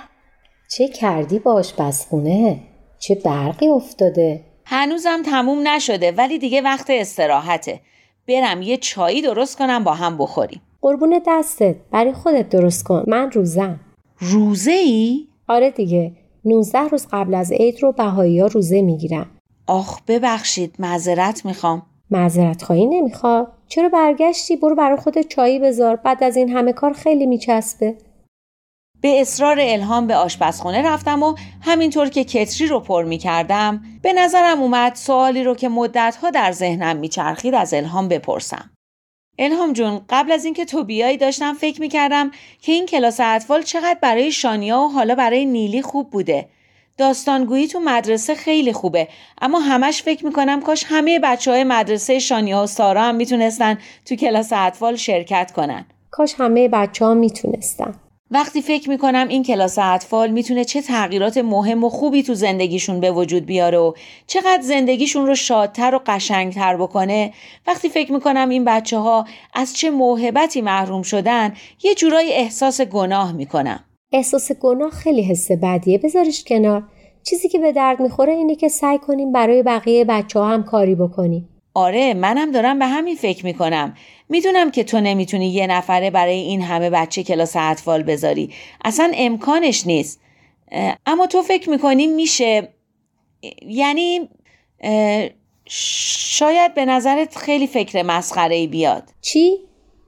[0.72, 2.60] چه کردی با آشپزخونه
[3.00, 7.82] چه برقی افتاده؟ هنوزم تموم نشده ولی دیگه وقت استراحته.
[8.28, 10.62] برم یه چایی درست کنم با هم بخوریم.
[10.82, 11.76] قربون دستت.
[11.92, 13.04] برای خودت درست کن.
[13.08, 13.80] من روزم.
[14.20, 16.12] روزه ای؟ آره دیگه.
[16.46, 19.26] 19 روز قبل از عید رو بهایی ها روزه می‌گیرن
[19.68, 20.76] آخ ببخشید.
[20.80, 21.82] معذرت می‌خوام.
[22.12, 26.94] معذرت خواهی نمی‌خواد چرا برگشتی برو برای خودت چایی بذار بعد از این همه کار
[26.94, 27.98] خیلی میچسبه
[29.02, 34.14] به اصرار الهام به آشپزخونه رفتم و همینطور که کتری رو پر می کردم به
[34.14, 38.72] نظرم اومد سوالی رو که مدتها در ذهنم میچرخید از الهام بپرسم.
[39.40, 43.62] الهام جون قبل از اینکه تو بیایی داشتم فکر می کردم که این کلاس اطفال
[43.62, 46.50] چقدر برای شانیا و حالا برای نیلی خوب بوده.
[46.98, 49.08] داستانگویی تو مدرسه خیلی خوبه.
[49.42, 54.16] اما همش فکر می‌کنم کاش همه بچه های مدرسه شانیا و سارا هم می‌تونستن تو
[54.16, 55.86] کلاس اطفال شرکت کنن.
[56.12, 57.96] کاش همه بچه ها می‌تونستن.
[58.32, 63.12] وقتی فکر می‌کنم این کلاس اطفال می‌تونه چه تغییرات مهم و خوبی تو زندگیشون به
[63.12, 63.94] وجود بیاره و
[64.28, 67.34] چقدر زندگیشون رو شادتر و قشنگتر بکنه
[67.68, 73.32] وقتی فکر می‌کنم این بچه ها از چه موهبتی محروم شدن یه جورایی احساس گناه
[73.32, 73.84] می‌کنم.
[74.16, 75.98] احساس گناه خیلی حس بدیه.
[75.98, 76.84] بذارش کنار.
[77.24, 80.96] چیزی که به درد می‌خوره اینه که سعی کنیم برای بقیه بچه ها هم کاری
[80.96, 81.50] بکنیم.
[81.74, 83.94] آره منم دارم به همین فکر می‌کنم.
[84.30, 88.50] می‌دونم که تو نمی‌تونی یه نفره برای این همه بچه کلاس اطفال بذاری.
[88.86, 90.22] اصلا امکانش نیست.
[91.06, 92.70] اما تو فکر می‌کنی میشه؟
[93.68, 94.30] یعنی
[95.66, 99.04] شاید به نظرت خیلی فکر مسخره بیاد.
[99.22, 99.58] چی؟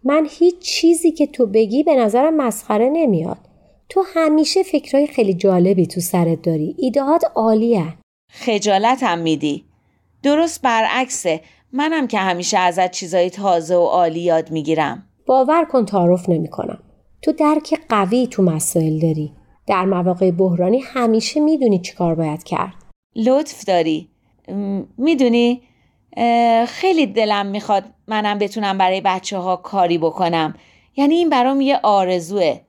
[0.03, 3.46] من هیچ چیزی که تو بگی به نظرم مسخره نمیاد.
[3.89, 6.75] تو همیشه فکرهای خیلی جالبی تو سرت داری.
[6.77, 7.93] ایدهات عالیه.
[8.31, 9.65] خجالت هم میدی.
[10.23, 11.41] درست برعکسه.
[11.71, 15.07] منم که همیشه ازت چیزای تازه و عالی یاد می‌گیرم.
[15.25, 16.83] باور کن تعارف نمی‌کنم.
[17.21, 19.33] تو درک قوی تو مسائل داری.
[19.67, 22.73] در مواقع بحرانی همیشه می‌دونی چی کار باید کرد.
[23.15, 24.09] لطف داری.
[24.97, 25.61] می‌دونی
[26.67, 30.55] خیلی دلم می‌خواد منم بتونم برای بچه ها کاری بکنم.
[30.95, 32.59] یعنی این برام یه آرزوه.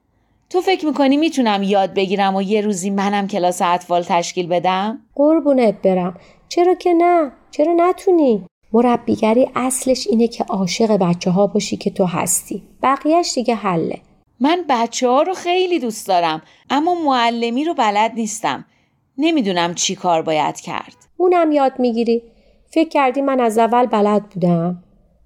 [0.51, 5.83] تو فکر می‌کنی می‌تونم یاد بگیرم و یه روزی منم کلاس اطفال تشکیل بدم؟ قربونت
[5.83, 6.17] برم.
[6.49, 12.05] چرا که نه؟ چرا نتونی؟ مربیگری اصلش اینه که عاشق بچه ها باشی که تو
[12.05, 12.63] هستی.
[12.83, 13.99] بقیهش دیگه حله.
[14.41, 18.65] من بچه ها رو خیلی دوست دارم اما معلمی رو بلد نیستم.
[19.19, 20.97] نمی‌دونم چی کار باید کرد.
[21.17, 22.23] اونم یاد می‌گیری.
[22.71, 24.85] فکر کردی من از اول بلد بودم.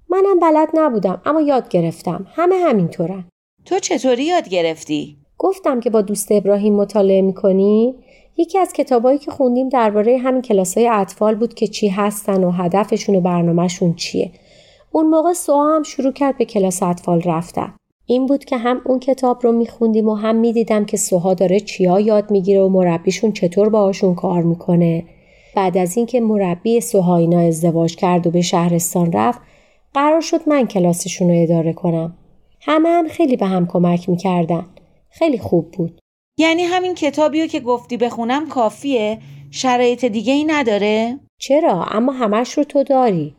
[0.09, 2.27] منم بلد نبودم اما یاد گرفتم.
[2.35, 3.25] همه همینطورن.
[3.64, 7.94] تو چطوری یاد گرفتی؟ گفتم که با دوست ابراهیم مطالعه می‌کنی
[8.36, 13.14] یکی از کتابایی که خوندیم درباره همین کلاسای اطفال بود که چی هستن و هدفشون
[13.14, 14.30] و برنامهشون چیه.
[14.92, 17.74] اون موقع سوها هم شروع کرد به کلاس اطفال رفتن.
[18.06, 22.00] این بود که هم اون کتاب رو میخوندیم و هم می‌دیدم که سوها داره چیا
[22.00, 25.04] یاد می‌گیره و مربیشون چطور باهاشون کار می‌کنه.
[25.56, 29.40] بعد از اینکه مربی سوها اینا ازدواج کرد و به شهرستان رفت
[29.94, 32.14] قرار شد من کلاسشون رو اداره کنم.
[32.62, 34.66] همه هم خیلی به هم کمک می‌کردن.
[35.10, 36.00] خیلی خوب بود.
[36.38, 39.18] یعنی همین کتابیو که گفتی بخونم کافیه؟
[39.50, 43.34] شرایط دیگه ای نداره؟ چرا؟ اما همش رو تو داری.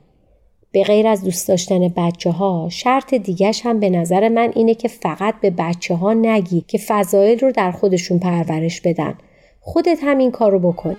[0.71, 4.87] به غیر از دوست داشتن بچه ها شرط دیگهش هم به نظر من اینه که
[4.87, 9.17] فقط به بچه ها نگی که فضایل رو در خودشون پرورش بدن.
[9.59, 10.97] خودت همین کار رو بکنی.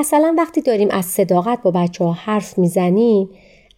[0.00, 3.28] مثلا وقتی داریم از صداقت با بچه ها حرف می‌زنیم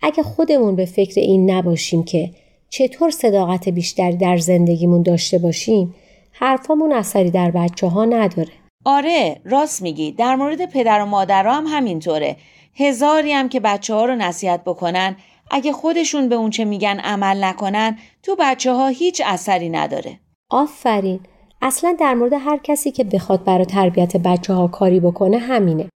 [0.02, 2.30] اگه خودمون به فکر این نباشیم که
[2.70, 5.94] چطور صداقت بیشتری در زندگیمون داشته باشیم
[6.32, 8.52] حرفامون اثری در بچه ها نداره.
[8.84, 10.12] آره راست میگی.
[10.12, 12.36] در مورد پدر و مادر هم همینطوره.
[12.74, 15.16] هزاری هم که بچه ها رو نصیحت بکنن
[15.50, 20.18] اگه خودشون به اونچه میگن عمل نکنن تو بچه ها هیچ اثری نداره.
[20.50, 21.20] آفرین.
[21.62, 25.91] اصلا در مورد هر کسی که بخواد برای تربیت بچه ها کاری بکنه همینه.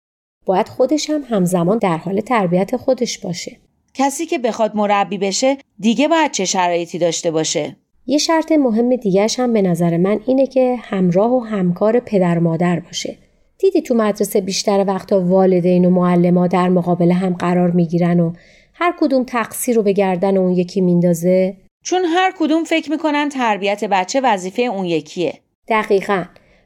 [0.46, 3.58] باید خودش هم همزمان در حال تربیت خودش باشه.
[3.94, 7.76] کسی که بخواد مربی بشه دیگه باید چه شرایطی داشته باشه؟
[8.06, 12.80] یه شرط مهم دیگهش هم به نظر من اینه که همراه و همکار پدر مادر
[12.80, 13.18] باشه.
[13.58, 18.34] دیدی تو مدرسه بیشتر وقتا والدین و معلما در مقابل هم قرار می‌گیرن و
[18.74, 23.84] هر کدوم تقصیر رو به گردن اون یکی میندازه؟ چون هر کدوم فکر می‌کنن تربیت
[23.84, 25.34] بچه وظیفه اون یکیه.
[25.68, 26.24] دقیقا.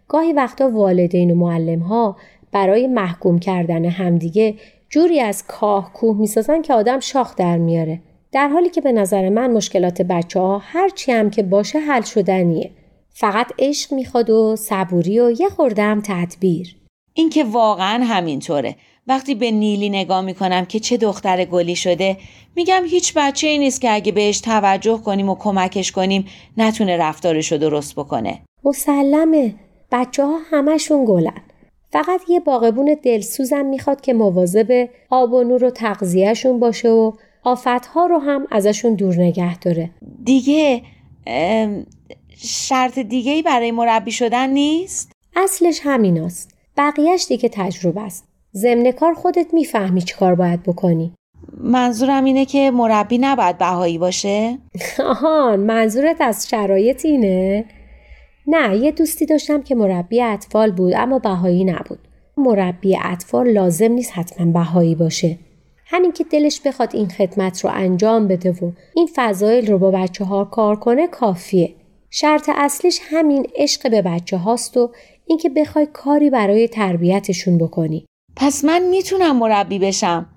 [0.07, 2.17] گاهی وقتا والدین و معلم ها
[2.51, 4.55] برای محکوم کردن همدیگه
[4.89, 7.99] جوری از کاه کوه می‌سازن که آدم شاخ در میاره.
[8.31, 12.71] در حالی که به نظر من مشکلات بچه ها هرچی هم که باشه حل شدنیه.
[13.09, 16.75] فقط عشق می‌خواد و صبوری و یه خوردم تدبیر.
[17.13, 18.75] این که واقعا همینطوره.
[19.07, 22.17] وقتی به نیلی نگاه می‌کنم که چه دختر گلی شده
[22.55, 26.25] میگم هیچ بچه ای نیست که اگه بهش توجه کنیم و کمکش کنیم
[26.57, 28.39] نتونه رفتارشو درست بکنه.
[28.63, 29.55] مسلمه.
[29.91, 31.41] بچه ها همشون گلن.
[31.91, 37.11] فقط یه باغبون دلسوزم می‌خواد که مواظب آب و نور و تغذیهشون باشه و
[37.43, 39.89] آفتها رو هم ازشون دور نگه داره
[40.23, 40.81] دیگه
[42.38, 49.13] شرط دیگه ای برای مربی شدن نیست؟ اصلش همیناست بقیهش دیگه تجربه است ضمن کار
[49.13, 51.13] خودت می‌فهمی چی کار باید بکنی
[51.57, 54.57] منظورم اینه که مربی نباید بهایی باشه؟
[55.11, 57.65] آهان منظورت از شرایط اینه؟
[58.47, 61.99] نه یه دوستی داشتم که مربی اطفال بود اما بهایی نبود.
[62.37, 65.37] مربی اطفال لازم نیست حتما بهایی باشه.
[65.85, 70.25] همین که دلش بخواد این خدمت رو انجام بده و این فضایل رو با بچه
[70.25, 71.73] ها کار کنه کافیه.
[72.09, 74.91] شرط اصلیش همین عشق به بچه هاست و
[75.25, 78.05] اینکه بخوای کاری برای تربیتشون بکنی.
[78.35, 80.29] پس من می‌تونم مربی بشم؟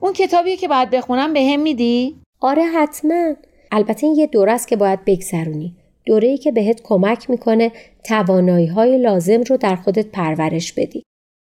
[0.00, 3.34] اون کتابیه که باید بخونم به هم میدی؟ آره حتما.
[3.72, 5.76] البته این یه دوره است که باید بگذرونی.
[6.06, 7.72] دوره ای که بهت کمک می‌کنه
[8.04, 11.02] توانایی های لازم رو در خودت پرورش بدی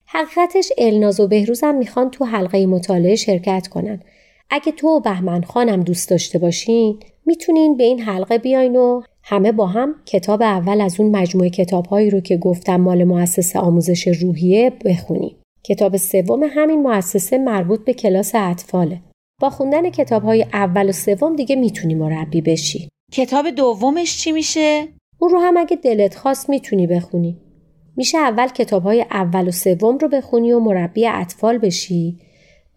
[0.07, 4.01] حقیقتش الناز و بهروزم می‌خوان تو حلقه مطالعه شرکت کنن
[4.51, 9.53] اگه تو و بهمن خانم دوست داشته باشین می‌تونین به این حلقه بیاین و همه
[9.53, 14.73] با هم کتاب اول از اون مجموعه کتابهایی رو که گفتم مال مؤسسه آموزش روحیه
[14.85, 15.37] بخونیم.
[15.65, 19.01] کتاب سوم همین مؤسسه مربوط به کلاس اطفاله.
[19.41, 22.89] با خوندن کتاب های اول و سوم دیگه می‌تونی مربی بشی.
[23.17, 24.89] کتاب دومش چی میشه؟
[25.19, 27.37] اون رو هم اگه دلت خواست می‌تونی بخونی.
[27.97, 32.19] میشه اول کتاب های اول و سوم رو بخونی و مربی اطفال بشی.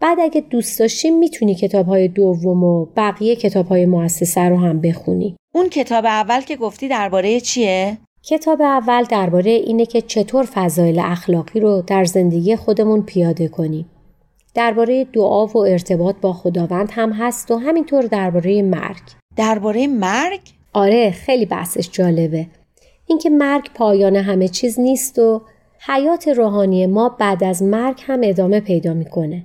[0.00, 4.80] بعد اگه دوست داشتی می‌تونی کتاب های دوم و بقیه کتاب های مؤسسه رو هم
[4.80, 5.36] بخونی.
[5.54, 11.60] اون کتاب اول که گفتی درباره چیه؟ کتاب اول درباره اینه که چطور فضایل اخلاقی
[11.60, 13.90] رو در زندگی خودمون پیاده کنیم.
[14.54, 19.02] درباره دعا و ارتباط با خداوند هم هست و همینطور درباره مرگ.
[19.38, 20.40] درباره مرگ؟
[20.72, 22.46] آره خیلی بحثش جالبه.
[23.06, 25.42] اینکه مرگ پایان همه چیز نیست و
[25.86, 29.44] حیات روحانی ما بعد از مرگ هم ادامه پیدا می‌کنه.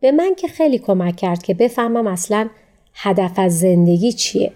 [0.00, 2.48] به من که خیلی کمک کرد که بفهمم اصلا
[2.94, 4.52] هدف از زندگی چیه.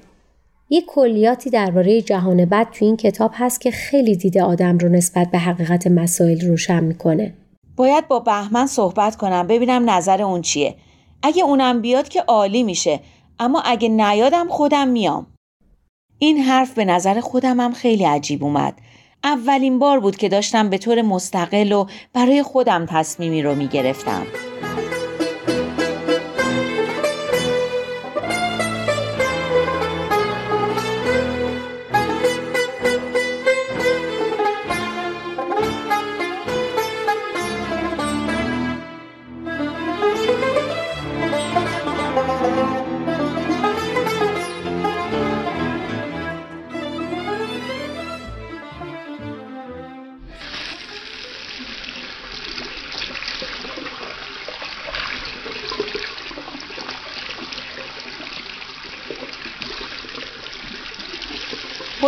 [0.71, 5.31] یه کلیاتی درباره جهان بد تو این کتاب هست که خیلی دیده آدم رو نسبت
[5.31, 7.35] به حقیقت مسائل روشن می‌کنه.
[7.77, 10.75] باید با بهمن صحبت کنم ببینم نظر اون چیه.
[11.23, 13.01] اگه اونم بیاد که عالی میشه
[13.41, 15.27] اما اگه نیادم خودم میام.
[16.19, 18.79] این حرف به نظر خودم هم خیلی عجیب اومد.
[19.25, 24.27] اولین بار بود که داشتم به طور مستقل و برای خودم تصمیمی رو می‌گرفتم.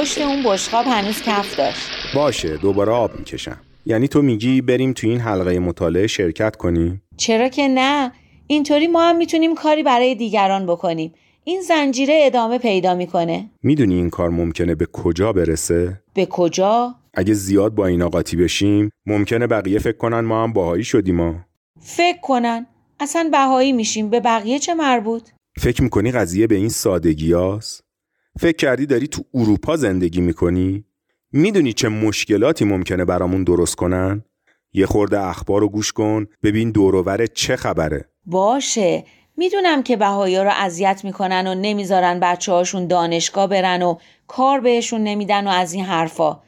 [0.01, 5.07] پشت اون بشقاب هنوز کف داشت باشه دوباره آب می‌کشم یعنی تو میگی بریم تو
[5.07, 8.13] این حلقه مطالعه شرکت کنیم؟ چرا که نه
[8.47, 14.11] اینطوری ما هم می‌تونیم کاری برای دیگران بکنیم این زنجیره ادامه پیدا می‌کنه می‌دونی این
[14.11, 19.79] کار ممکنه به کجا برسه؟ به کجا؟ اگه زیاد با این قاطی بشیم ممکنه بقیه
[19.79, 21.35] فکر کنن ما هم باهایی شدیم ما
[21.81, 22.67] فکر کنن
[23.01, 25.29] اصلا بهایی میشیم به بقیه چه مربوط؟
[25.59, 27.90] فکر می‌کنی قضیه به این سادگی هست؟
[28.39, 30.85] فکر کردی داری تو اروپا زندگی می‌کنی؟
[31.33, 34.25] می‌دونی چه مشکلاتی ممکنه برامون درست کنن؟
[34.73, 39.05] یه خورده اخبار رو گوش کن ببین دوروور چه خبره باشه
[39.37, 45.05] می‌دونم که بهایا رو اذیت می‌کنن و نمی‌ذارن بچه هاشون دانشگاه برن و کار بهشون
[45.05, 46.43] نمیدن و از این حرفا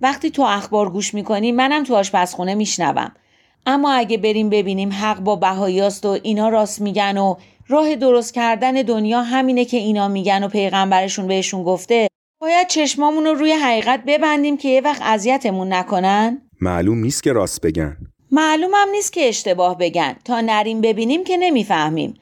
[0.00, 3.12] وقتی تو اخبار گوش می‌کنی منم تو آشپزخونه میشنوم
[3.66, 7.34] اما اگه بریم ببینیم حق با بهایاست و اینا راست میگن و
[7.68, 12.08] راه درست کردن دنیا همینه که اینا میگن و پیغمبرشون بهشون گفته.
[12.40, 17.60] باید چشمامون رو روی حقیقت ببندیم که یه وقت اذیتمون نکنن؟ معلوم نیست که راست
[17.60, 17.96] بگن.
[18.30, 20.16] معلومم نیست که اشتباه بگن.
[20.24, 22.14] تا نریم ببینیم که نمی‌فهمیم.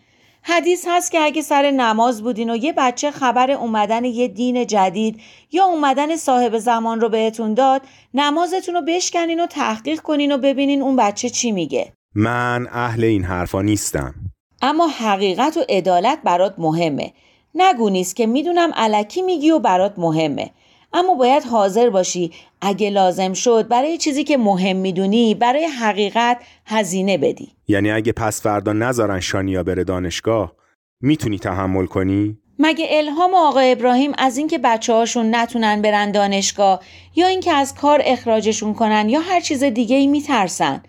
[0.43, 5.21] حدیث هست که اگه سر نماز بودین و یه بچه خبر اومدن یه دین جدید
[5.53, 7.83] یا اومدن صاحب زمان رو بهتون داد
[8.15, 11.93] نمازتون رو بشکنین و تحقیق کنین و ببینین اون بچه چی میگه.
[12.15, 14.15] من اهل این حرفا نیستم.
[14.63, 17.13] اما حقیقت و عدالت برات مهمه.
[17.55, 20.51] نگو نیست که می‌دونم علکی میگی و برات مهمه.
[20.93, 27.19] اما باید حاضر باشی اگه لازم شد برای چیزی که مهم می‌دونی برای حقیقت هزینه
[27.19, 27.49] بدی.
[27.69, 30.53] یعنی اگه پس فردا نذارن شانیا بره دانشگاه
[31.01, 36.81] می‌تونی تحمل کنی؟ مگه الهام آقا ابراهیم از اینکه بچه هاشون نتونن برن دانشگاه
[37.17, 40.83] یا اینکه از کار اخراجشون کنن یا هر چیز دیگه ای میترسن؟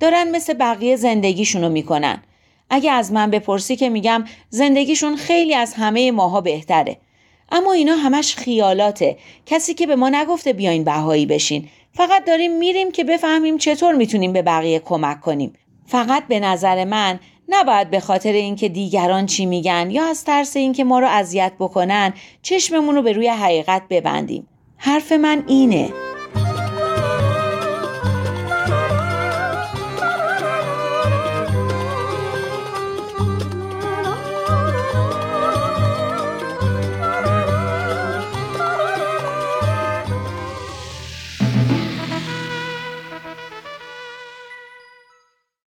[0.00, 2.22] دارن مثل بقیه زندگیشونو می‌کنن.
[2.70, 6.96] اگه از من بپرسی که میگم زندگیشون خیلی از همه ماها بهتره.
[7.52, 9.16] اما اینا همش خیالاته.
[9.46, 11.68] کسی که به ما نگفته بیاین بهایی بشین.
[11.94, 15.52] فقط داریم میریم که بفهمیم چطور می‌تونیم به بقیه کمک کنیم.
[15.86, 20.84] فقط به نظر من نباید به خاطر اینکه دیگران چی میگن یا از ترس اینکه
[20.84, 24.48] ما رو اذیت بکنن چشممون رو به روی حقیقت ببندیم.
[24.76, 25.92] حرف من اینه.